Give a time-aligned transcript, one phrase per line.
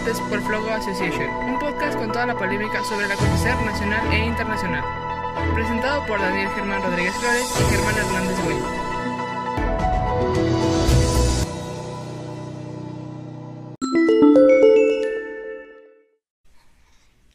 [0.00, 4.24] Debates por Flogo Association, un podcast con toda la polémica sobre el acontecer nacional e
[4.24, 4.82] internacional.
[5.54, 8.62] Presentado por Daniel Germán Rodríguez Flores y Germán Hernández Güell.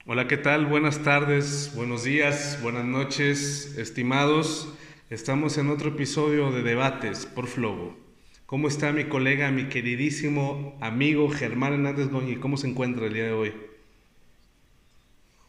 [0.07, 0.65] Hola, ¿qué tal?
[0.65, 4.73] Buenas tardes, buenos días, buenas noches, estimados.
[5.11, 8.04] Estamos en otro episodio de Debates por Flogo.
[8.45, 12.35] ¿Cómo está mi colega, mi queridísimo amigo Germán Hernández Goñi?
[12.35, 13.53] ¿Cómo se encuentra el día de hoy?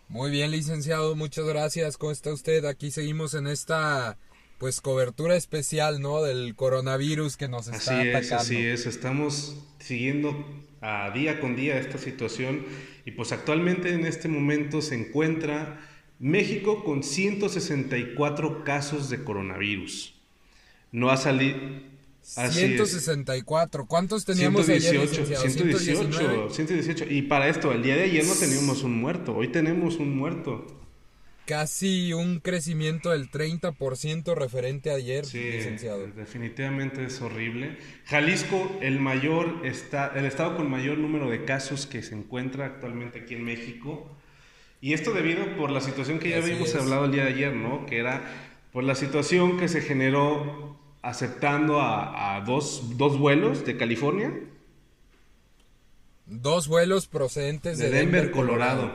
[0.08, 1.98] Muy bien, licenciado, muchas gracias.
[1.98, 2.64] ¿Cómo está usted?
[2.64, 4.16] Aquí seguimos en esta
[4.56, 6.22] pues cobertura especial, ¿no?
[6.22, 8.18] Del coronavirus que nos está así atacando.
[8.18, 8.86] es, así es.
[8.86, 10.46] Estamos siguiendo
[10.80, 12.64] a día con día esta situación
[13.04, 15.86] y pues actualmente en este momento se encuentra
[16.18, 20.14] México con 164 casos de coronavirus.
[20.92, 21.58] No ha salido
[22.26, 23.86] 164.
[23.86, 26.50] ¿Cuántos teníamos 118, ayer, licenciado?
[26.50, 27.04] 118, 118.
[27.10, 30.66] Y para esto, el día de ayer no teníamos un muerto, hoy tenemos un muerto.
[31.46, 36.04] Casi un crecimiento del 30% referente a ayer, Sí, licenciado.
[36.08, 37.76] definitivamente es horrible.
[38.06, 43.20] Jalisco, el mayor está, el estado con mayor número de casos que se encuentra actualmente
[43.20, 44.10] aquí en México.
[44.80, 46.74] Y esto debido por la situación que ya Así habíamos es.
[46.74, 47.86] hablado el día de ayer, ¿no?
[47.86, 48.24] Que era
[48.72, 50.75] por la situación que se generó
[51.08, 54.32] aceptando a, a dos, dos vuelos de California,
[56.26, 58.90] Dos vuelos procedentes de de, Denver, Colorado,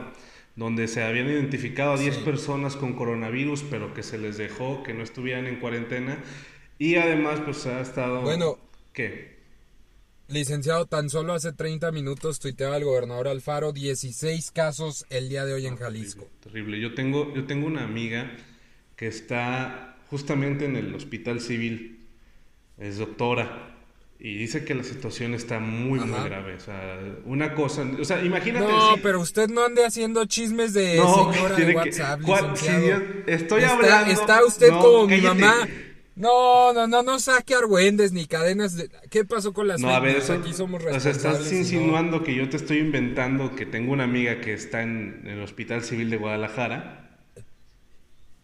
[0.54, 4.92] donde se habían identificado a 10 personas con coronavirus, pero que se les dejó que
[4.92, 6.22] no estuvieran en cuarentena.
[6.78, 8.20] Y además, pues ha estado...
[8.20, 8.58] Bueno.
[8.92, 9.40] ¿Qué?
[10.28, 15.54] Licenciado, tan solo hace 30 minutos tuiteaba el gobernador Alfaro 16 casos el día de
[15.54, 16.28] hoy en Jalisco.
[16.40, 16.78] Terrible.
[16.80, 18.30] Yo tengo, yo tengo una amiga
[18.96, 22.01] que está justamente en el hospital civil,
[22.82, 23.68] es doctora,
[24.18, 26.54] y dice que la situación está muy, muy grave.
[26.54, 28.66] O sea, una cosa, o sea, imagínate...
[28.70, 32.56] No, si- pero usted no ande haciendo chismes de No, señora de que- WhatsApp, ¿cuál-
[32.56, 33.02] si licenciado.
[33.04, 35.54] yo estoy está, hablando- Está usted No, como mi mamá.
[36.14, 38.90] No, no, no, no saque argüendes ni cadenas de...
[39.10, 40.24] ¿Qué pasó con las No, a ver, news?
[40.24, 41.40] eso, Aquí somos o sea, responsables.
[41.40, 45.22] estás no- insinuando que yo te estoy inventando que tengo una amiga que está en,
[45.26, 47.01] el Hospital Civil de Guadalajara.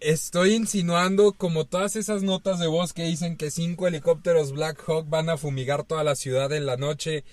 [0.00, 5.08] Estoy insinuando como todas esas notas de voz que dicen que cinco helicópteros Black Hawk
[5.08, 7.24] van a fumigar toda la ciudad en la noche.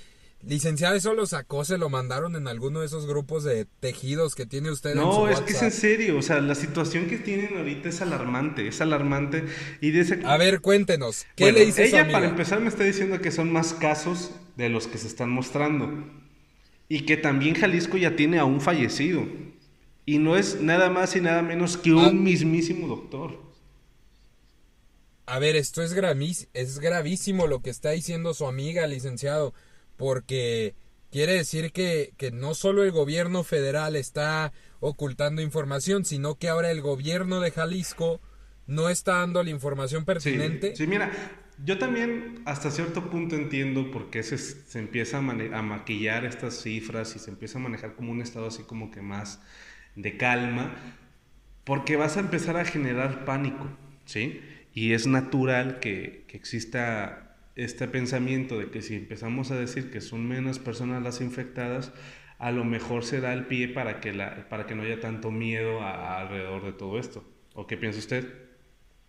[0.41, 4.45] Licenciado, eso lo sacó, se lo mandaron en alguno de esos grupos de tejidos que
[4.45, 7.17] tiene usted en su No, es que es en serio, o sea, la situación que
[7.17, 9.45] tienen ahorita es alarmante, es alarmante.
[9.81, 10.19] Y de ese...
[10.23, 12.19] A ver, cuéntenos, ¿qué Bueno, le dice su ella amiga?
[12.19, 15.91] para empezar me está diciendo que son más casos de los que se están mostrando.
[16.89, 19.25] Y que también Jalisco ya tiene a un fallecido.
[20.05, 22.11] Y no es nada más y nada menos que un Ah.
[22.11, 23.39] mismísimo doctor.
[25.27, 29.53] A ver, esto es, gravis- es gravísimo lo que está diciendo su amiga, licenciado,
[29.97, 30.75] porque
[31.11, 36.69] quiere decir que, que no solo el gobierno federal está ocultando información, sino que ahora
[36.69, 38.21] el gobierno de Jalisco
[38.67, 40.75] no está dando la información pertinente.
[40.75, 41.11] sí, mira,
[41.63, 46.61] yo también hasta cierto punto entiendo por qué se, se empieza a, a maquillar estas
[46.61, 49.39] cifras y se empieza a manejar como un estado así como que más
[49.95, 50.75] de calma,
[51.63, 53.67] porque vas a empezar a generar pánico,
[54.05, 54.41] ¿sí?
[54.73, 60.01] Y es natural que, que exista este pensamiento de que si empezamos a decir que
[60.01, 61.91] son menos personas las infectadas,
[62.37, 65.31] a lo mejor se da el pie para que, la, para que no haya tanto
[65.31, 67.23] miedo alrededor de todo esto.
[67.53, 68.27] ¿O qué piensa usted?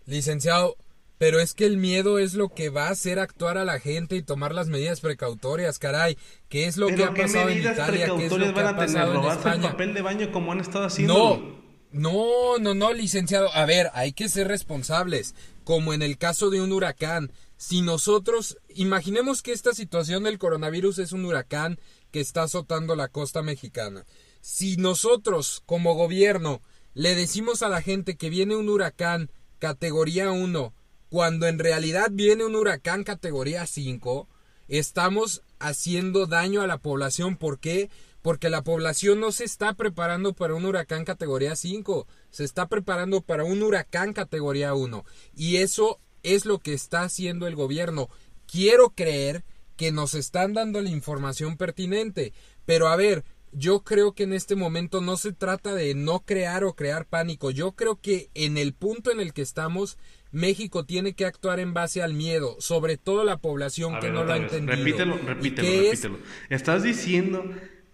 [0.07, 0.77] Licenciado,
[1.19, 4.17] pero es que el miedo es lo que va a hacer actuar a la gente
[4.17, 6.19] y tomar las medidas precautorias, caray.
[6.49, 8.07] ¿Qué es lo que ha ¿qué pasado en Italia?
[8.17, 9.71] ¿Qué es lo que ha pasado en ¿Robarse el España?
[9.71, 11.15] papel de baño como han estado haciendo?
[11.15, 13.49] No, no, no, no, licenciado.
[13.55, 15.35] A ver, hay que ser responsables.
[15.65, 17.33] Como en el caso de un huracán.
[17.57, 23.09] Si nosotros, imaginemos que esta situación del coronavirus es un huracán que está azotando la
[23.09, 24.05] costa mexicana.
[24.43, 26.61] Si nosotros, como gobierno,
[26.93, 30.75] le decimos a la gente que viene un huracán categoría 1,
[31.09, 34.29] cuando en realidad viene un huracán categoría 5,
[34.69, 37.37] estamos haciendo daño a la población.
[37.37, 37.91] ¿Por qué?
[38.23, 43.21] Porque la población no se está preparando para un huracán categoría 5, se está preparando
[43.21, 45.05] para un huracán categoría 1.
[45.37, 48.09] Y eso es lo que está haciendo el gobierno.
[48.47, 49.45] Quiero creer
[49.77, 52.33] que nos están dando la información pertinente.
[52.65, 56.65] Pero a ver, yo creo que en este momento no se trata de no crear
[56.65, 57.51] o crear pánico.
[57.51, 59.99] Yo creo que en el punto en el que estamos,
[60.37, 64.15] México tiene que actuar en base al miedo, sobre todo la población A que ver,
[64.15, 64.77] no lo ha entendido.
[64.77, 66.03] Repítelo, ¿Y repítelo, es?
[66.03, 66.19] repítelo.
[66.51, 67.43] Estás diciendo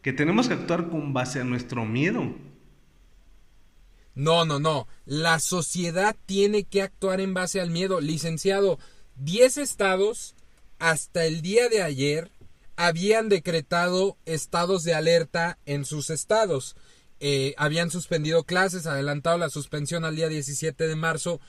[0.03, 2.35] que tenemos que actuar con base a nuestro miedo.
[4.17, 4.89] No, no, no.
[5.07, 8.01] La sociedad tiene que actuar en base al miedo.
[8.01, 8.81] Licenciado,
[9.17, 10.35] 10 estados
[10.81, 12.33] hasta el día de ayer
[12.75, 16.75] habían decretado estados de alerta en sus estados.
[17.21, 21.41] Eh, habían suspendido clases, adelantado la suspensión al día 17 de marzo.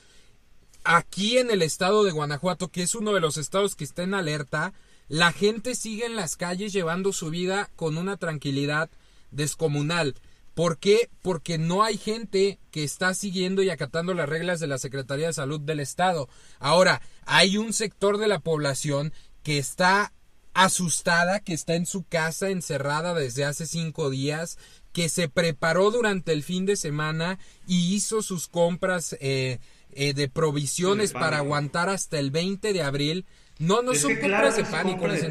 [0.84, 4.12] Aquí en el estado de Guanajuato, que es uno de los estados que está en
[4.12, 4.74] alerta,
[5.08, 8.90] la gente sigue en las calles llevando su vida con una tranquilidad
[9.30, 10.14] descomunal.
[10.54, 11.10] ¿Por qué?
[11.22, 15.32] Porque no hay gente que está siguiendo y acatando las reglas de la Secretaría de
[15.32, 16.28] Salud del Estado.
[16.60, 20.12] Ahora, hay un sector de la población que está
[20.52, 24.58] asustada, que está en su casa encerrada desde hace cinco días,
[24.92, 29.58] que se preparó durante el fin de semana y hizo sus compras eh,
[29.96, 33.26] eh, de provisiones para aguantar hasta el 20 de abril.
[33.58, 35.24] No, no son compras de pánico, es,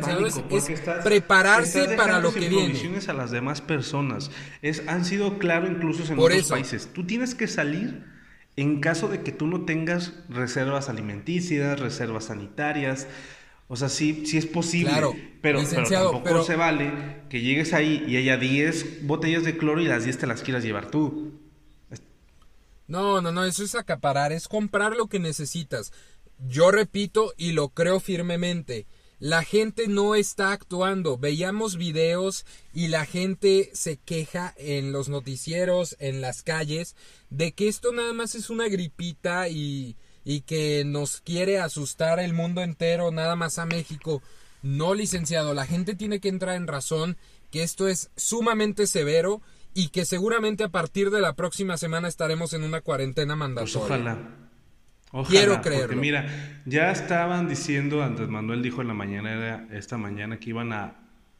[1.03, 2.79] prepararse para lo que viene.
[3.07, 4.31] a las demás personas.
[4.61, 6.89] Es, han sido claro incluso en otros países.
[6.93, 8.05] Tú tienes que salir
[8.55, 13.07] en caso de que tú no tengas reservas alimenticias, reservas sanitarias.
[13.67, 14.91] O sea, sí, sí es posible.
[14.91, 16.91] Claro, pero, tampoco se vale
[17.29, 20.63] que llegues ahí y haya 10 botellas de cloro y las 10 te las quieras
[20.63, 21.42] llevar tú.
[22.93, 25.91] No, no, no, eso es acaparar, es comprar lo que necesitas.
[26.37, 28.85] Yo repito y lo creo firmemente.
[29.17, 31.17] La gente no está actuando.
[31.17, 36.95] Veíamos videos y la gente se queja en los noticieros, en las calles,
[37.31, 42.33] de que esto nada más es una gripita y, y que nos quiere asustar el
[42.33, 44.21] mundo entero, nada más a México.
[44.61, 47.17] No, licenciado, la gente tiene que entrar en razón
[47.49, 49.41] que esto es sumamente severo
[49.73, 53.73] y que seguramente a partir de la próxima semana estaremos en una cuarentena mandatoria.
[53.73, 54.17] Pues ojalá.
[55.29, 55.87] Quiero creerlo.
[55.87, 60.73] Porque mira, ya estaban diciendo, Andrés Manuel dijo en la mañana, esta mañana, que iban
[60.73, 60.95] a,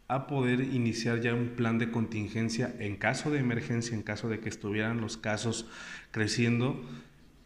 [0.07, 4.39] a poder iniciar ya un plan de contingencia en caso de emergencia, en caso de
[4.39, 5.65] que estuvieran los casos
[6.11, 6.83] creciendo.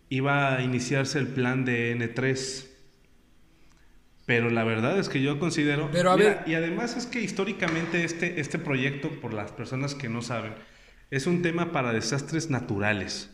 [0.09, 2.67] Iba a iniciarse el plan de N3.
[4.25, 5.89] Pero la verdad es que yo considero...
[5.93, 6.43] Pero a ver...
[6.45, 10.53] Y además es que históricamente este, este proyecto, por las personas que no saben,
[11.11, 13.29] es un tema para desastres naturales.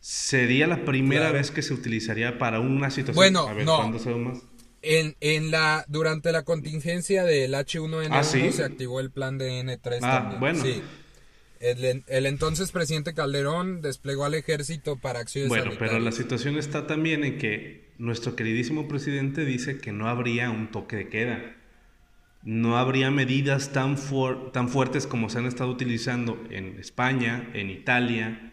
[0.00, 3.14] Sería la primera vez que se utilizaría para una situación.
[3.14, 4.42] Bueno, no.
[4.82, 9.98] En, en la, durante la contingencia del H1N1 ¿Ah, se activó el plan de N3
[10.02, 10.40] ah, también.
[10.40, 10.62] Bueno.
[10.62, 10.82] Sí.
[11.60, 16.86] El, el, entonces presidente Calderón desplegó al ejército para acciones Bueno, pero la situación está
[16.86, 21.56] también en que nuestro queridísimo presidente dice que no habría un toque de queda.
[22.44, 23.96] No habría medidas tan,
[24.52, 28.52] tan fuertes como se han estado utilizando en España, en Italia,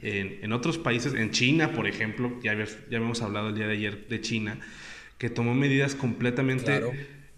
[0.00, 4.08] en, otros países, en China, por ejemplo, ya, ya habíamos hablado el día de ayer
[4.08, 4.58] de China,
[5.18, 6.80] que tomó medidas completamente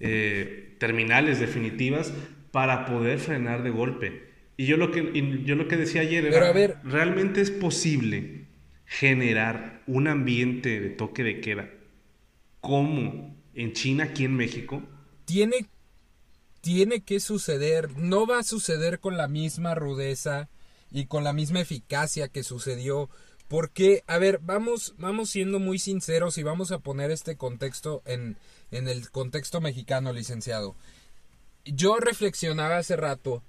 [0.00, 2.12] eh, terminales, definitivas,
[2.50, 4.28] para poder frenar de golpe.
[4.56, 6.52] Y yo lo que, yo lo que decía ayer era,
[6.82, 8.46] ¿realmente es posible
[8.84, 11.70] generar un ambiente de toque de queda
[12.60, 14.82] como en China, aquí en México?
[15.24, 15.66] Tiene,
[16.60, 20.48] tiene que suceder, no va a suceder con la misma rudeza,
[20.90, 23.08] y con la misma eficacia que sucedió.
[23.48, 28.36] Porque, a ver, vamos, vamos siendo muy sinceros y vamos a poner este contexto en,
[28.70, 30.76] en el contexto mexicano, licenciado.
[31.64, 33.42] Yo reflexionaba hace rato.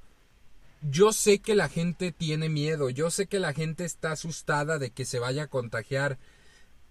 [0.81, 4.91] Yo sé que la gente tiene miedo, yo sé que la gente está asustada de
[4.91, 6.17] que se vaya a contagiar,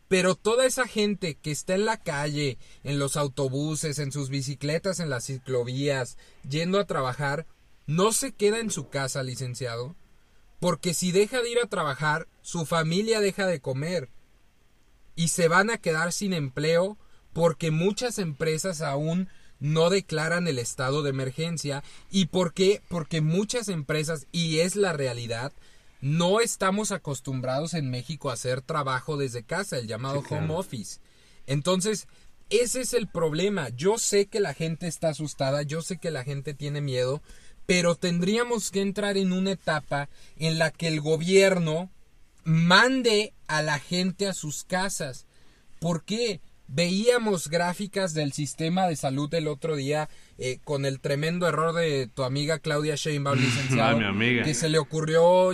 [0.08, 5.00] pero toda esa gente que está en la calle, en los autobuses, en sus bicicletas,
[5.00, 6.16] en las ciclovías,
[6.48, 7.46] yendo a trabajar,
[7.86, 9.94] no se queda en su casa, licenciado.
[10.60, 14.08] Porque si deja de ir a trabajar, su familia deja de comer.
[15.14, 16.96] Y se van a quedar sin empleo
[17.32, 19.28] porque muchas empresas aún
[19.60, 21.84] no declaran el estado de emergencia.
[22.10, 22.82] ¿Y por qué?
[22.88, 25.52] Porque muchas empresas, y es la realidad,
[26.00, 31.00] no estamos acostumbrados en México a hacer trabajo desde casa, el llamado home office.
[31.46, 32.06] Entonces,
[32.50, 33.68] ese es el problema.
[33.70, 37.22] Yo sé que la gente está asustada, yo sé que la gente tiene miedo,
[37.66, 41.90] pero tendríamos que entrar en una etapa en la que el gobierno
[42.44, 45.26] mande a la gente a sus casas.
[45.78, 46.40] ¿Por qué?
[46.68, 52.08] Veíamos gráficas del sistema de salud el otro día eh, con el tremendo error de
[52.14, 53.98] tu amiga Claudia Sheinbaum, licenciado,
[54.44, 55.50] que se le ocurrió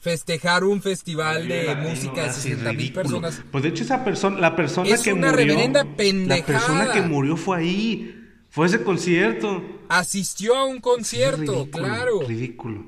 [0.00, 3.42] festejar un festival de música de 60 mil personas.
[3.50, 6.38] Pues de hecho esa persona, la persona que una murió, reverenda pendejada.
[6.38, 8.12] La persona que murió fue ahí.
[8.50, 9.62] Fue ese concierto.
[9.88, 12.22] Asistió a un concierto, claro.
[12.26, 12.86] Ridículo.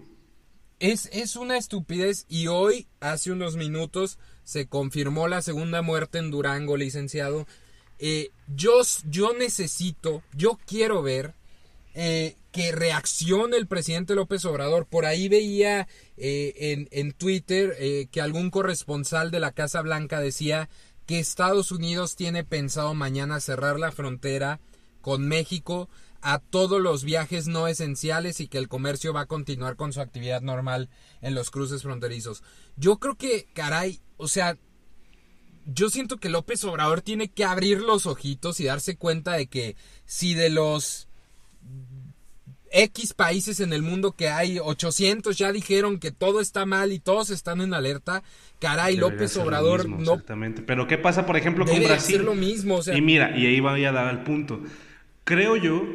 [0.80, 4.18] Es, es una estupidez y hoy, hace unos minutos,
[4.48, 7.46] se confirmó la segunda muerte en Durango, licenciado.
[7.98, 11.34] Eh, yo, yo necesito, yo quiero ver
[11.92, 14.86] eh, que reaccione el presidente López Obrador.
[14.86, 15.86] Por ahí veía
[16.16, 17.76] eh, en, en, Twitter
[18.10, 20.70] que algún corresponsal de la Casa Blanca decía
[21.04, 24.60] que Estados Unidos tiene pensado mañana cerrar la frontera
[25.02, 25.90] con México
[26.22, 30.00] a todos los viajes no esenciales y que el comercio va a continuar con su
[30.00, 30.88] actividad normal
[31.20, 32.42] en los cruces fronterizos.
[32.78, 34.56] Yo creo que, caray, o sea,
[35.64, 39.76] yo siento que López Obrador tiene que abrir los ojitos y darse cuenta de que
[40.04, 41.08] si de los
[42.70, 46.98] X países en el mundo que hay, 800 ya dijeron que todo está mal y
[46.98, 48.22] todos están en alerta,
[48.58, 50.14] caray, López Obrador no...
[50.14, 52.22] Exactamente, pero ¿qué pasa, por ejemplo, con Brasil?
[52.22, 54.62] lo mismo, Y mira, y ahí voy a dar al punto.
[55.24, 55.86] Creo yo,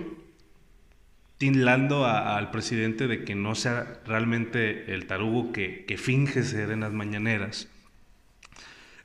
[1.38, 6.82] tinlando al presidente de que no sea realmente el tarugo que, que finge ser en
[6.82, 7.68] las mañaneras,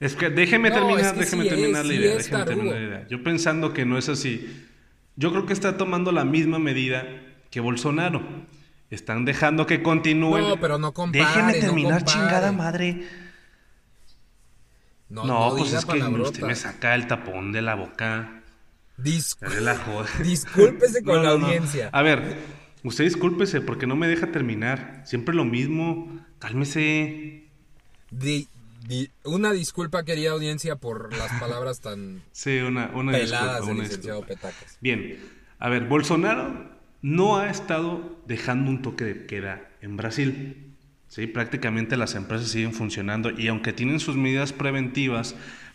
[0.01, 3.09] es que déjeme terminar, déjeme terminar la idea, déjeme terminar la idea.
[3.09, 4.67] Yo pensando que no es así,
[5.17, 7.05] yo creo que está tomando la misma medida
[7.51, 8.23] que Bolsonaro.
[8.91, 10.39] Están dejando que continúe.
[10.39, 13.07] No, pero no compare, Déjeme terminar, chingada madre.
[15.11, 18.43] No, no, pues es que usted me saca el tapón de la boca.
[20.23, 21.91] Discúlpese con la audiencia.
[21.93, 22.37] A ver,
[22.83, 25.03] usted discúlpese porque no me deja terminar.
[25.05, 26.21] Siempre lo mismo.
[26.39, 27.45] Cálmese.
[29.25, 34.79] Una disculpa, querida audiencia, por las palabras tan sí, una, una peladas del licenciado Petacas.
[34.81, 35.19] Bien,
[35.59, 36.71] a ver, Bolsonaro
[37.03, 40.75] no ha estado dejando un toque de queda en Brasil.
[41.09, 41.27] ¿sí?
[41.27, 45.35] Prácticamente las empresas siguen funcionando y aunque tienen sus medidas preventivas,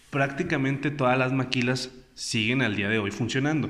[0.10, 3.70] prácticamente todas las maquilas siguen al día de hoy funcionando.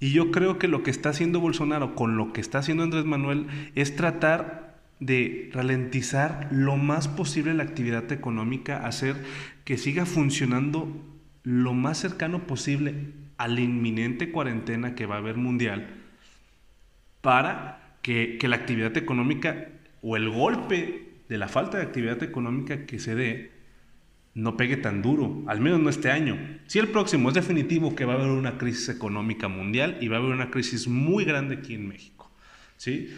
[0.00, 3.04] Y yo creo que lo que está haciendo Bolsonaro con lo que está haciendo Andrés
[3.04, 4.67] Manuel es tratar
[5.00, 9.16] de ralentizar lo más posible la actividad económica, hacer
[9.64, 10.88] que siga funcionando
[11.42, 12.94] lo más cercano posible
[13.36, 15.88] a la inminente cuarentena que va a haber mundial
[17.20, 19.68] para que, la actividad económica
[20.02, 23.52] o el golpe de la falta de actividad económica que se dé
[24.34, 26.38] no pegue tan duro, al menos no este año.
[26.66, 30.16] Si el próximo es definitivo que va a haber una crisis económica mundial y va
[30.16, 32.30] a haber una crisis muy grande aquí en México.
[32.76, 33.10] ¿sí?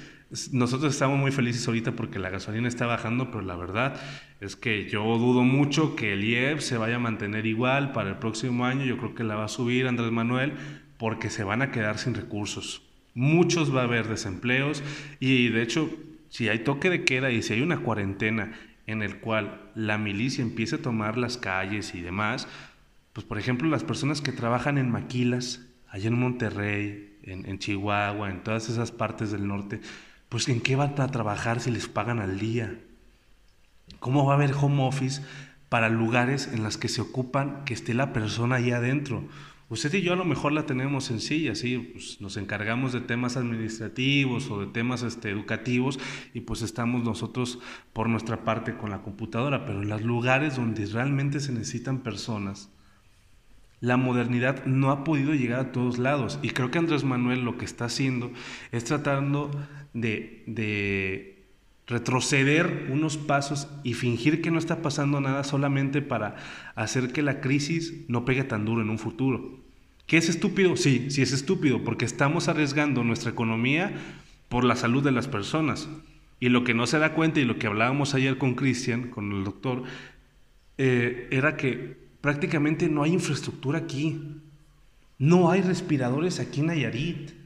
[0.53, 4.01] Nosotros estamos muy felices ahorita porque la gasolina está bajando, pero la verdad
[4.41, 8.17] es que yo dudo mucho que el IEP se vaya a mantener igual para el
[8.17, 8.85] próximo año.
[8.85, 10.53] Yo creo que la va a subir Andrés Manuel
[10.99, 12.83] porque se van a quedar sin recursos
[13.15, 14.83] muchos va a haber desempleos
[15.19, 15.91] y de hecho
[16.29, 18.53] si hay toque de queda y si hay una cuarentena
[18.87, 22.49] en el cual la milicia empieza a tomar las calles y demás,
[23.13, 28.31] pues por ejemplo las personas que trabajan en maquilas, allá en Monterrey, en, en Chihuahua,
[28.31, 29.81] en todas esas partes del norte,
[30.31, 32.79] pues en qué van a trabajar si les pagan al día.
[33.99, 35.21] ¿Cómo va a haber home office
[35.69, 39.25] para lugares en los que se ocupan que esté la persona ahí adentro?
[39.69, 41.79] Usted y yo a lo mejor la tenemos sencilla, ¿sí?
[41.93, 45.99] Pues nos encargamos de temas administrativos o de temas este, educativos
[46.33, 47.59] y pues estamos nosotros
[47.93, 52.71] por nuestra parte con la computadora, pero en los lugares donde realmente se necesitan personas,
[53.81, 57.57] la modernidad no ha podido llegar a todos lados y creo que Andrés Manuel lo
[57.57, 58.31] que está haciendo
[58.73, 59.51] es tratando
[59.95, 61.41] de, de
[61.87, 66.37] retroceder unos pasos y fingir que no está pasando nada solamente para
[66.75, 69.59] hacer que la crisis no pegue tan duro en un futuro.
[70.07, 70.77] ¿Qué es estúpido?
[70.77, 73.95] Sí, sí es estúpido, porque estamos arriesgando nuestra economía
[74.49, 75.89] por la salud de las personas.
[76.41, 79.33] Y lo que no se da cuenta y lo que hablábamos ayer con Cristian, con
[79.33, 79.85] el doctor,
[80.79, 84.41] eh, era que prácticamente no hay infraestructura aquí.
[85.19, 87.41] No hay respiradores aquí en Nayarit.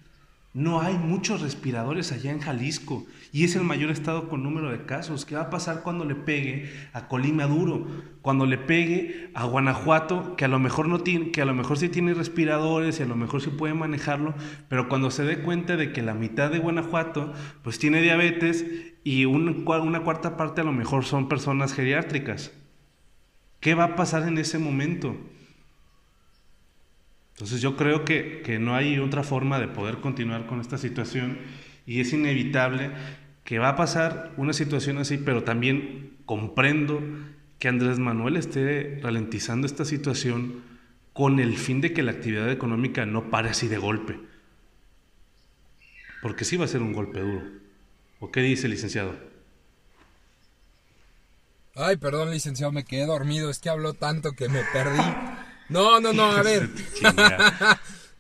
[0.55, 4.87] No hay muchos respiradores allá en Jalisco y es el mayor estado con número de
[4.87, 5.25] casos.
[5.25, 7.89] ¿Qué va a pasar cuando le pegue a Colima duro?
[8.23, 11.77] Cuando le pegue a Guanajuato, que a lo mejor no tiene, que a lo mejor
[11.77, 14.35] sí tiene respiradores y a lo mejor sí puede manejarlo,
[14.69, 17.33] pero cuando se dé cuenta de que la mitad de Guanajuato
[17.65, 18.65] pues tiene diabetes
[19.03, 22.53] y una cuarta parte a lo mejor son personas geriátricas.
[23.65, 25.17] ¿Qué va a pasar en ese momento?
[27.33, 31.39] Entonces yo creo que, no hay otra forma de poder continuar con esta situación
[31.87, 32.91] y es inevitable
[33.43, 37.03] que va a pasar una situación así, pero también comprendo
[37.59, 40.61] que Andrés Manuel esté ralentizando esta situación
[41.15, 44.21] con el fin de que la actividad económica no pare así de golpe.
[46.21, 47.45] Porque sí va a ser un golpe duro.
[48.21, 49.34] ¿O qué dice, licenciado?
[51.77, 53.51] Ay, perdón, licenciado, me quedé dormido.
[53.51, 55.03] Es que habló tanto que me perdí.
[55.69, 56.69] No, no, no, a ver.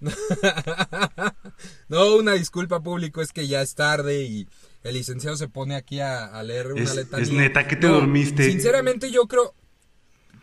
[1.89, 4.49] no, una disculpa público, es que ya es tarde y
[4.83, 8.51] el licenciado se pone aquí a, leer una es, Es neta que te dormiste.
[8.51, 9.55] Sinceramente yo creo...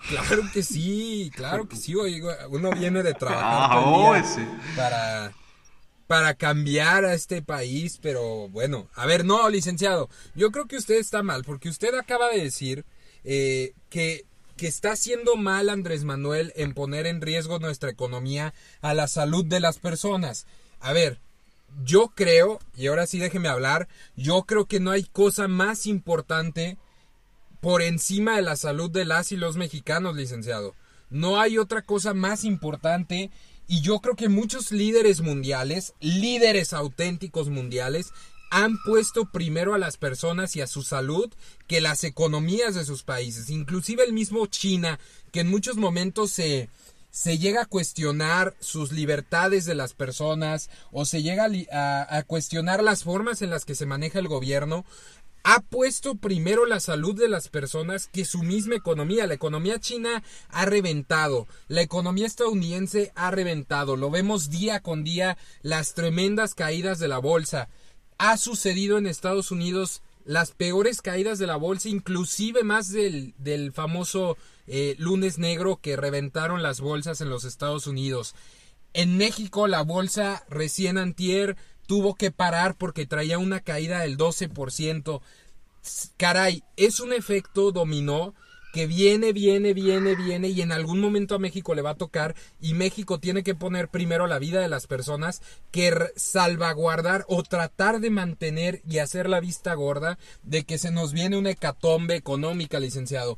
[0.09, 4.15] Claro que sí, claro que sí, uno viene de trabajar ah, oh,
[4.75, 5.31] para,
[6.07, 10.95] para cambiar a este país, pero bueno, a ver, no, licenciado, yo creo que usted
[10.95, 12.83] está mal, porque usted acaba de decir
[13.23, 14.25] eh, que
[14.61, 19.43] que está haciendo mal Andrés Manuel en poner en riesgo nuestra economía a la salud
[19.43, 20.45] de las personas.
[20.79, 21.19] A ver,
[21.83, 26.77] yo creo, y ahora sí déjeme hablar, yo creo que no hay cosa más importante
[27.59, 30.75] por encima de la salud de las y los mexicanos, licenciado.
[31.09, 33.31] No hay otra cosa más importante
[33.67, 38.13] y yo creo que muchos líderes mundiales, líderes auténticos mundiales,
[38.51, 41.33] han puesto primero a las personas y a su salud
[41.67, 43.49] que las economías de sus países.
[43.49, 44.99] Inclusive el mismo China,
[45.31, 46.69] que en muchos momentos se,
[47.11, 52.83] se llega a cuestionar sus libertades de las personas o se llega a, a, cuestionar
[52.83, 54.83] las formas en las que se maneja el gobierno,
[55.43, 59.27] ha puesto primero la salud de las personas que su misma economía.
[59.27, 63.95] La economía china ha reventado, la economía estadounidense ha reventado.
[63.95, 67.69] Lo vemos día con día las tremendas caídas de la bolsa
[68.21, 73.73] ha sucedido en Estados Unidos las peores caídas de la bolsa, inclusive más del, del
[73.73, 74.37] famoso
[74.67, 78.35] eh, lunes negro que reventaron las bolsas en los Estados Unidos.
[78.93, 85.21] En México la bolsa recién antier tuvo que parar porque traía una caída del 12%.
[86.17, 88.35] Caray, es un efecto dominó
[88.71, 92.35] que viene, viene, viene, viene y en algún momento a México le va a tocar
[92.59, 97.99] y México tiene que poner primero la vida de las personas que salvaguardar o tratar
[97.99, 102.79] de mantener y hacer la vista gorda de que se nos viene una hecatombe económica,
[102.79, 103.37] licenciado.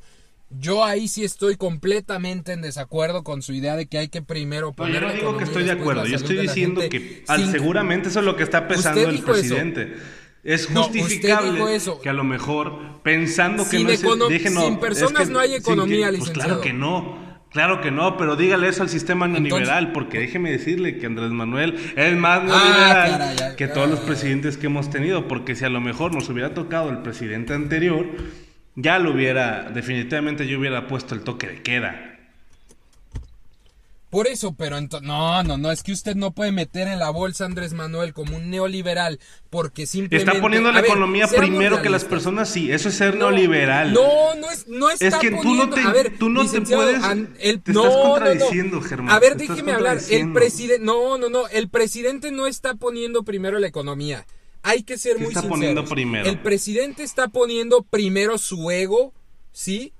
[0.60, 4.72] Yo ahí sí estoy completamente en desacuerdo con su idea de que hay que primero
[4.72, 5.02] poner.
[5.02, 8.26] No, yo no digo que estoy de acuerdo, yo estoy diciendo que seguramente eso es
[8.26, 9.96] lo que está pensando el presidente.
[10.44, 14.02] Es justificable que a lo mejor, pensando que no es...
[14.42, 17.24] sin personas no hay economía, Pues claro que no.
[17.50, 21.76] Claro que no, pero dígale eso al sistema neoliberal, porque déjeme decirle que Andrés Manuel
[21.96, 25.80] es más ah, neoliberal que todos los presidentes que hemos tenido, porque si a lo
[25.80, 28.08] mejor nos hubiera tocado el presidente anterior,
[28.76, 32.13] ya lo hubiera, definitivamente yo hubiera puesto el toque de queda.
[34.14, 37.46] Por eso, pero no, no, no, es que usted no puede meter en la bolsa
[37.46, 40.32] Andrés Manuel como un neoliberal, porque simplemente...
[40.32, 43.92] Está poniendo la economía primero que las personas, sí, eso es ser neoliberal.
[43.92, 46.62] No, no es, no está Es que tú no te, a ver, tú no te
[46.62, 47.02] puedes...
[47.02, 49.16] te estás contradiciendo, Germán.
[49.16, 50.86] A ver, déjeme hablar, el presidente...
[50.86, 54.28] No, no, no, el presidente no está poniendo primero la economía.
[54.62, 56.30] Hay que ser muy está poniendo primero?
[56.30, 59.12] El presidente está poniendo primero su ego,
[59.52, 59.92] ¿sí?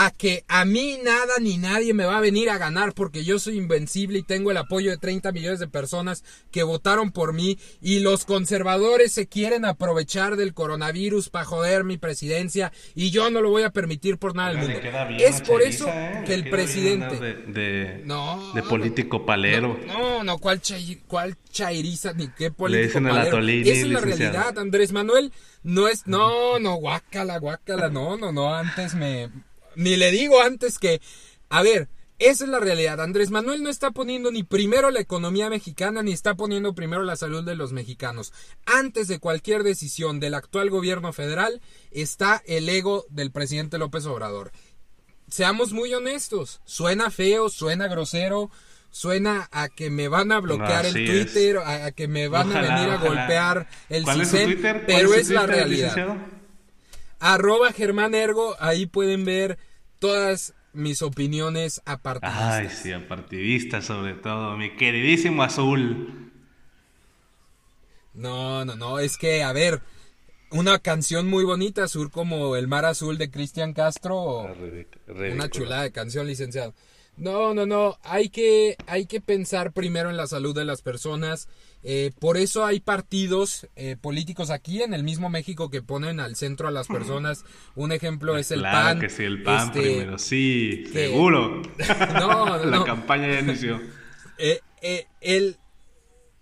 [0.00, 3.40] A que a mí nada ni nadie me va a venir a ganar porque yo
[3.40, 7.58] soy invencible y tengo el apoyo de 30 millones de personas que votaron por mí
[7.82, 13.42] y los conservadores se quieren aprovechar del coronavirus para joder mi presidencia y yo no
[13.42, 14.78] lo voy a permitir por nada del mundo.
[15.18, 16.22] Es por eso ¿eh?
[16.24, 19.80] que el presidente de, no, de político palero.
[19.84, 20.62] No, no, cuál,
[21.08, 23.36] cuál chairiza ni qué político palero.
[23.48, 25.32] Esa es la realidad, Andrés Manuel.
[25.64, 29.28] No es, no, no, guácala, guácala, no, no, no, antes me,
[29.78, 31.00] ni le digo antes que,
[31.48, 31.88] a ver,
[32.18, 33.00] esa es la realidad.
[33.00, 37.14] Andrés Manuel no está poniendo ni primero la economía mexicana ni está poniendo primero la
[37.14, 38.32] salud de los mexicanos.
[38.66, 41.60] Antes de cualquier decisión del actual gobierno federal
[41.92, 44.50] está el ego del presidente López Obrador.
[45.28, 46.60] Seamos muy honestos.
[46.64, 48.50] Suena feo, suena grosero,
[48.90, 52.90] suena a que me van a bloquear el Twitter, a, que me van a venir
[52.90, 54.84] a golpear el Twitter?
[54.88, 55.94] pero es, la realidad.
[57.20, 59.56] Arroba Germán Ergo, ahí pueden ver
[59.98, 62.52] todas mis opiniones apartidistas.
[62.52, 66.32] Ay, sí, apartidistas sobre todo, mi queridísimo Azul.
[68.14, 69.80] No, no, no, es que, a ver,
[70.50, 74.48] una canción muy bonita, Azul como El Mar Azul de Cristian Castro.
[74.48, 74.54] Ah,
[75.32, 76.74] una chulada de canción, licenciado.
[77.16, 81.48] No, no, no, hay que, hay que pensar primero en la salud de las personas.
[81.84, 86.36] Eh, por eso hay partidos eh, políticos aquí en el mismo México que ponen al
[86.36, 87.44] centro a las personas.
[87.76, 89.00] Un ejemplo es el claro PAN.
[89.00, 91.62] que sí, el PAN este, primero, sí, seguro.
[92.14, 93.80] no, no, La campaña ya inició.
[94.38, 94.60] Eh,
[95.20, 95.56] el,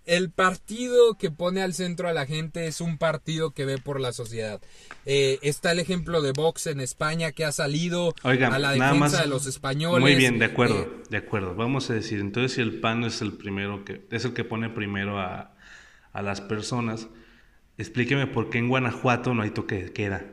[0.07, 4.01] el partido que pone al centro a la gente es un partido que ve por
[4.01, 4.61] la sociedad.
[5.05, 9.27] Eh, está el ejemplo de Vox en España que ha salido a la defensa de
[9.27, 10.01] los españoles.
[10.01, 11.55] Muy bien, de acuerdo, eh, de acuerdo.
[11.57, 14.71] Vamos a decir, entonces si el PAN es el primero que es el que pone
[14.71, 15.53] primero a,
[16.15, 17.09] las personas,
[17.77, 20.25] explíqueme por qué en Guanajuato no hay toque de queda.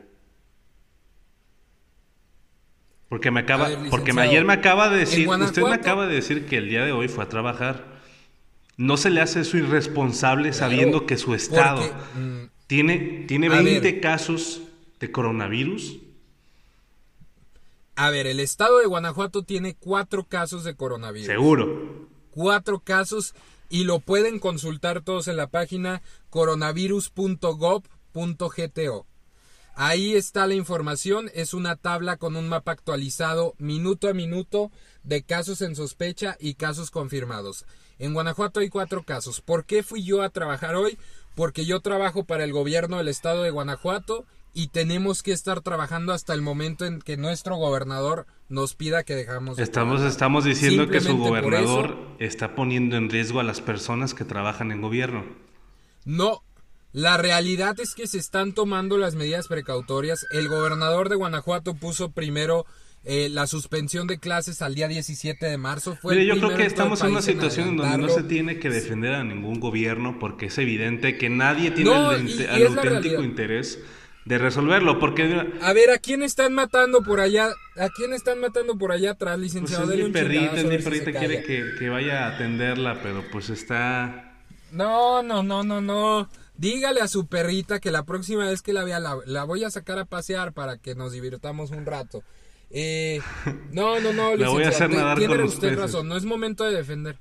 [3.10, 6.56] Porque me acaba, porque ayer me acaba de decir, usted me acaba de decir que
[6.56, 7.93] el día de hoy fue a trabajar.
[8.76, 11.82] ¿No se le hace eso irresponsable sabiendo que su estado
[12.16, 14.62] mm, tiene, tiene 20 casos
[14.98, 15.98] de coronavirus?
[17.96, 21.26] A ver, el estado de Guanajuato tiene cuatro casos de coronavirus.
[21.26, 22.08] Seguro.
[22.32, 23.36] Cuatro casos
[23.70, 29.06] y lo pueden consultar todos en la página coronavirus.gov.gto.
[29.76, 34.70] Ahí está la información, es una tabla con un mapa actualizado minuto a minuto
[35.02, 37.66] de casos en sospecha y casos confirmados.
[37.98, 39.40] En Guanajuato hay cuatro casos.
[39.40, 40.96] ¿Por qué fui yo a trabajar hoy?
[41.34, 46.12] Porque yo trabajo para el gobierno del estado de Guanajuato y tenemos que estar trabajando
[46.12, 49.58] hasta el momento en que nuestro gobernador nos pida que dejamos.
[49.58, 54.70] Estamos, estamos diciendo que su gobernador está poniendo en riesgo a las personas que trabajan
[54.70, 55.24] en gobierno.
[56.04, 56.44] No,
[56.94, 60.24] la realidad es que se están tomando las medidas precautorias.
[60.30, 62.66] El gobernador de Guanajuato puso primero
[63.02, 65.98] eh, la suspensión de clases al día 17 de marzo.
[66.00, 69.12] Fue yo creo que estamos en una situación en donde no se tiene que defender
[69.12, 73.80] a ningún gobierno porque es evidente que nadie tiene el, auténtico interés
[74.24, 75.24] de resolverlo, porque...
[75.62, 77.48] A ver, ¿a quién están matando por allá?
[77.76, 79.86] ¿A quién están matando por allá atrás, licenciado?
[79.86, 84.38] Pues es mi perrita, mi perrita quiere que, que, vaya a atenderla, pero pues está...
[84.70, 86.30] No, no, no, no, no.
[86.56, 89.70] Dígale a su perrita que la próxima vez que la vea la, la voy a
[89.70, 92.22] sacar a pasear para que nos divirtamos un rato.
[92.70, 93.20] Eh,
[93.72, 96.64] no, no, no, la voy a hacer nadar tiene con usted razón, no es momento
[96.64, 97.18] de defender.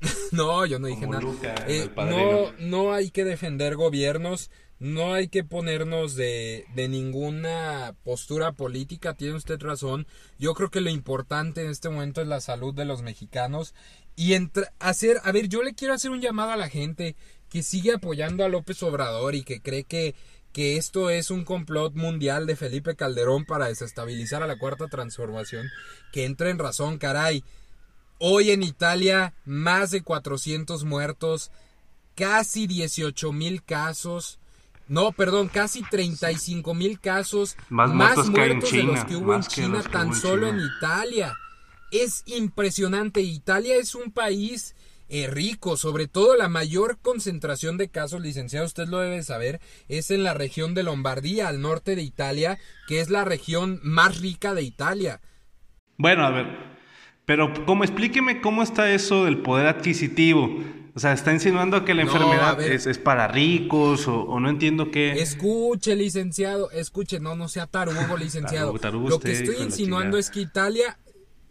[0.32, 1.22] no, yo no dije nada.
[1.66, 8.52] Eh, no, no hay que defender gobiernos no hay que ponernos de, de ninguna postura
[8.52, 10.06] política, tiene usted razón.
[10.38, 13.74] Yo creo que lo importante en este momento es la salud de los mexicanos
[14.14, 14.34] y
[14.78, 17.16] hacer, a ver, yo le quiero hacer un llamado a la gente
[17.50, 20.14] que sigue apoyando a López Obrador y que cree que,
[20.52, 25.68] que esto es un complot mundial de Felipe Calderón para desestabilizar a la cuarta transformación,
[26.12, 27.44] que entre en razón, caray.
[28.18, 31.52] Hoy en Italia, más de 400 muertos,
[32.18, 34.40] casi 18 mil casos.
[34.88, 37.90] No, perdón, casi 35 mil casos más,
[38.28, 41.36] muertos, de los que hubo en China, tan solo en Italia.
[41.92, 43.20] Es impresionante.
[43.20, 44.74] Italia es un país
[45.08, 50.10] eh, rico, sobre todo la mayor concentración de casos, licenciado, usted lo debe saber, es
[50.10, 54.54] en la región de Lombardía, al norte de Italia, que es la región más rica
[54.54, 55.20] de Italia.
[55.96, 56.46] Bueno, a ver,
[57.24, 60.62] pero como explíqueme cómo está eso del poder adquisitivo.
[60.94, 65.12] O sea, está insinuando que la enfermedad es, para ricos o, no entiendo qué.
[65.12, 68.74] Escuche, licenciado, escuche, no, no sea tarugo, licenciado.
[69.08, 70.98] Lo que estoy insinuando es que Italia...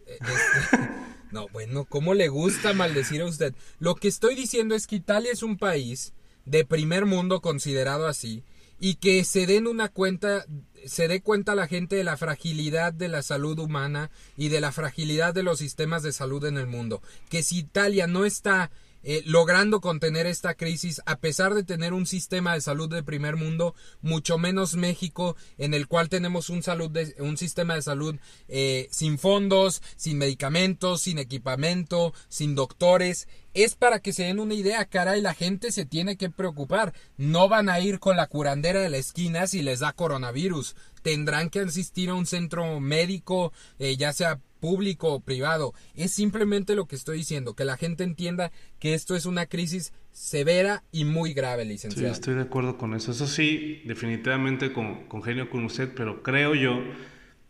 [0.06, 0.88] Eh, este,
[1.32, 3.54] no, bueno, ¿cómo le gusta maldecir a usted?
[3.78, 6.12] Lo que estoy diciendo es que Italia es un país
[6.44, 8.42] de primer mundo considerado así
[8.80, 10.46] y que se den una cuenta
[10.84, 14.72] se dé cuenta la gente de la fragilidad de la salud humana y de la
[14.72, 17.02] fragilidad de los sistemas de salud en el mundo.
[17.28, 18.70] Que si Italia no está
[19.10, 23.36] eh, logrando contener esta crisis a pesar de tener un sistema de salud de primer
[23.36, 28.16] mundo, mucho menos México, en el cual tenemos un, salud un sistema de salud
[28.48, 33.28] eh, sin fondos, sin medicamentos, sin equipamiento, sin doctores.
[33.54, 36.92] Es para que se den una idea, cara, y la gente se tiene que preocupar.
[37.16, 40.76] No van a ir con la curandera de la esquina si les da coronavirus.
[41.00, 45.74] Tendrán que asistir a un centro médico, eh, ya sea público o privado.
[45.94, 49.92] Es simplemente lo que estoy diciendo, que la gente entienda que esto es una crisis
[50.12, 52.08] severa y muy grave, licenciado.
[52.08, 53.12] Sí, estoy de acuerdo con eso.
[53.12, 56.82] Eso sí, definitivamente con, congenio con usted, pero creo yo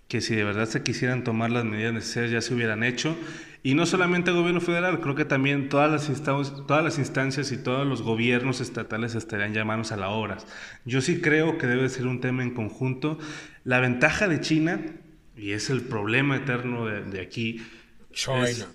[0.09, 3.17] que si de verdad se quisieran tomar las medidas necesarias ya se hubieran hecho.
[3.63, 7.59] Y no solamente el gobierno federal, creo que también todas las, todas las instancias y
[7.59, 10.39] todos los gobiernos estatales estarían llamados a la obra.
[10.85, 13.19] Yo sí creo que debe ser un tema en conjunto.
[13.65, 14.81] La ventaja de China
[15.39, 17.63] y es el problema eterno de, aquí,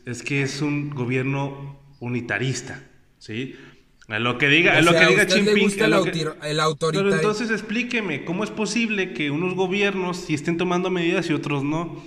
[0.06, 2.82] es, que es un gobierno unitarista,
[3.20, 3.56] ¿sí?
[4.08, 6.40] A lo que diga, lo que diga Jinping, el, autoritarismo.
[6.92, 11.64] Pero entonces explíqueme, ¿cómo es posible que unos gobiernos sí estén tomando medidas y otros
[11.64, 12.04] no?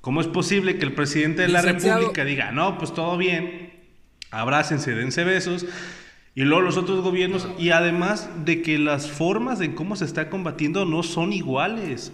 [0.00, 3.72] ¿Cómo es posible que el presidente de la República diga, no, pues todo bien,
[4.30, 5.66] abrácense, dense besos,
[6.34, 10.28] y luego los otros gobiernos, y además de que las formas en cómo se está
[10.30, 12.12] combatiendo no son iguales?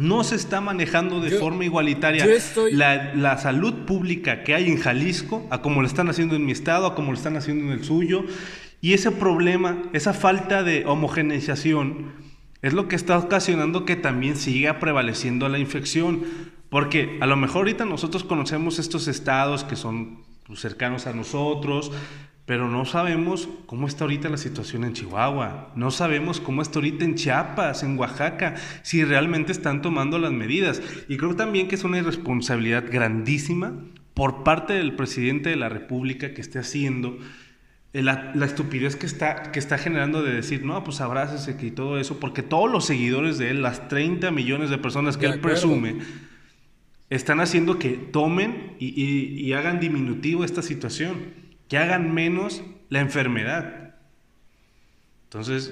[0.00, 2.26] No se está manejando de forma igualitaria
[2.72, 6.86] la, salud pública que hay en Jalisco, a como lo están haciendo en mi estado,
[6.86, 8.24] a como lo están haciendo en el suyo.
[8.80, 12.12] Y ese problema, esa falta de homogeneización,
[12.62, 16.24] es lo que está ocasionando que también siga prevaleciendo la infección.
[16.70, 21.92] Porque a lo mejor ahorita nosotros conocemos estos estados que son pues, cercanos a nosotros,
[22.50, 27.04] pero no sabemos cómo está ahorita la situación en Chihuahua, no sabemos cómo está ahorita
[27.04, 30.82] en Chiapas, en Oaxaca, si realmente están tomando las medidas.
[31.08, 33.72] Y creo también que es una irresponsabilidad grandísima
[34.14, 37.18] por parte del presidente de la República que esté haciendo
[37.92, 42.18] la, estupidez que está, que está generando de decir, no, pues abrácese y todo eso,
[42.18, 45.98] porque todos los seguidores de él, las 30 millones de personas que él presume,
[47.10, 51.38] están haciendo que tomen y hagan diminutivo esta situación
[51.70, 53.94] que hagan menos la enfermedad.
[55.24, 55.70] Entonces,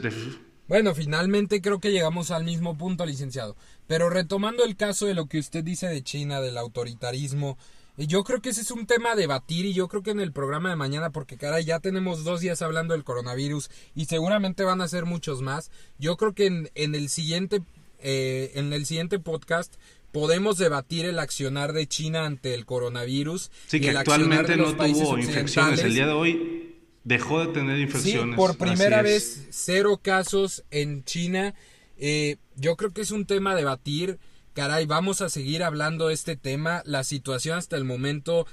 [0.68, 3.56] bueno, finalmente creo que llegamos al mismo punto, licenciado.
[3.88, 7.58] Pero retomando el caso de lo que usted dice de China, del autoritarismo,
[7.96, 10.30] Yo creo que ese es un tema a debatir y yo creo que en el
[10.30, 14.80] programa de mañana, porque caray, ya tenemos dos días hablando del coronavirus y seguramente van
[14.80, 15.72] a ser muchos más.
[15.98, 17.60] Yo creo que en el siguiente
[18.00, 19.74] eh, en el siguiente podcast
[20.12, 23.50] podemos debatir el accionar de China ante el coronavirus.
[23.66, 25.80] Sí, que actualmente no tuvo infecciones.
[25.80, 28.34] El día de hoy dejó de tener infecciones.
[28.34, 31.54] Sí, por primera vez cero casos en China.
[31.96, 34.18] Eh, yo creo que es un tema a debatir
[34.58, 36.82] caray, vamos a seguir hablando de este tema.
[36.84, 38.44] La situación hasta el momento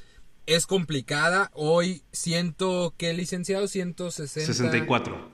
[0.46, 1.50] es complicada.
[1.56, 5.32] Hoy siento que licenciado 160 64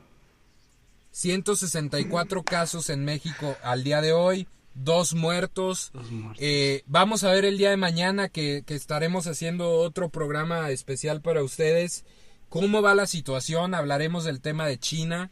[1.12, 5.92] 164 casos en México al día de hoy, dos muertos.
[6.38, 11.22] Eh, vamos a ver el día de mañana que, que estaremos haciendo otro programa especial
[11.22, 12.06] para ustedes.
[12.50, 13.74] ¿Cómo va la situación?
[13.74, 15.32] Hablaremos del tema de China.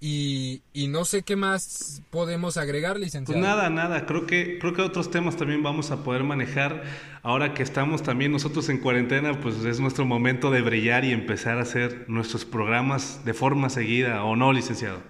[0.00, 3.40] Y, no sé qué más podemos agregar, licenciado.
[3.40, 4.06] Pues nada, nada.
[4.06, 6.84] Creo que, creo que otros temas también vamos a poder manejar.
[7.22, 11.58] Ahora que estamos también nosotros en cuarentena, pues es nuestro momento de brillar y empezar
[11.58, 15.02] a hacer nuestros programas de forma seguida, ¿o no, licenciado?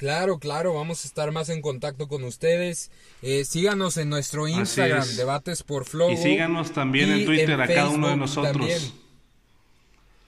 [0.00, 2.90] Claro, claro, vamos a estar más en contacto con ustedes.
[3.20, 6.10] Eh, síganos en nuestro Instagram, Debates por Flow.
[6.10, 8.94] Y síganos también en Twitter a cada uno de nosotros.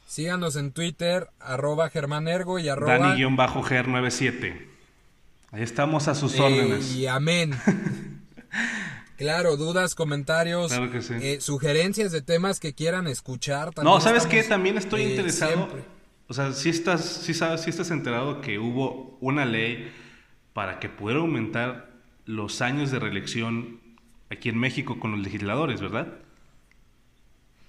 [0.07, 2.99] Síganos en Twitter, arroba Ergo y arroba...
[2.99, 4.61] Dani-Ger97.
[5.53, 6.95] Ahí estamos a sus órdenes.
[6.95, 7.59] Y amén.
[9.17, 10.71] claro, dudas, comentarios,
[11.13, 13.71] eh, sugerencias de temas que quieran escuchar.
[13.83, 14.43] no, ¿sabes qué?
[14.43, 15.67] También estoy eh, interesado.
[16.29, 19.93] O sea, si estás, si sabes, si estás enterado que hubo una ley
[20.53, 21.91] para que pudiera aumentar
[22.25, 23.81] los años de reelección
[24.31, 26.09] aquí en México con los legisladores, ¿verdad?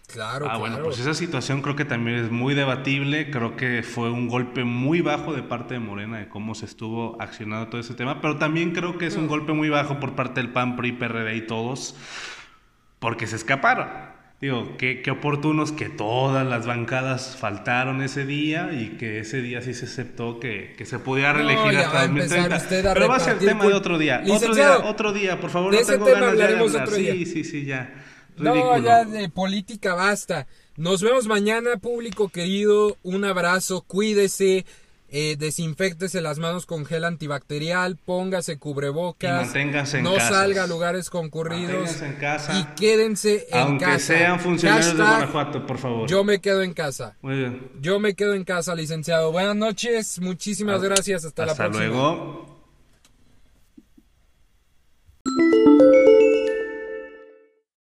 [0.08, 3.32] Claro, ah, bueno, pues esa situación creo que también es muy debatible.
[3.32, 7.20] Creo que fue un golpe muy bajo de parte de Morena de cómo se estuvo
[7.20, 8.22] accionando todo ese tema.
[8.22, 9.30] Pero también creo que es un mm.
[9.30, 11.96] golpe muy bajo por parte del PAN, PRI, PRD y todos,
[13.00, 14.13] porque se escaparon.
[14.44, 19.62] Digo, qué, qué oportunos que todas las bancadas faltaron ese día y que ese día
[19.62, 22.94] sí se aceptó que, que se pudiera reelegir hasta 2030.
[22.94, 24.22] Pero va a ser tema de otro día.
[24.30, 26.90] Otro día, otro día, por favor, no tengo ganas de hablar.
[26.90, 28.04] Sí, sí, sí, ya.
[28.36, 30.46] No, ya de política basta.
[30.76, 32.98] Nos vemos mañana, público querido.
[33.02, 34.66] Un abrazo, cuídese.
[35.16, 41.12] Eh, desinfectese las manos con gel antibacterial, póngase cubrebocas, manténgase en no salga a lugares
[41.12, 44.00] concurridos en casa, y quédense en aunque casa.
[44.00, 46.10] sean funcionarios de Guanajuato, por favor.
[46.10, 47.16] Yo me quedo en casa.
[47.22, 47.72] Muy bien.
[47.80, 49.32] Yo me quedo en casa, licenciado.
[49.32, 51.68] Buenas noches, muchísimas gracias, hasta, la próxima.
[51.78, 52.53] Hasta luego.